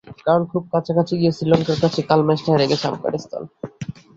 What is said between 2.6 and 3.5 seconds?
গেছে আফগানিস্তান।